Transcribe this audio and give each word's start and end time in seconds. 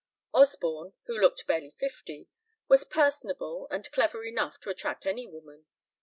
Osborne, 0.33 0.93
who 1.05 1.15
looked 1.15 1.45
barely 1.45 1.69
fifty, 1.79 2.27
was 2.67 2.83
personable 2.83 3.67
and 3.69 3.91
clever 3.91 4.23
enough 4.23 4.59
to 4.61 4.71
attract 4.71 5.05
any 5.05 5.27
woman. 5.27 5.67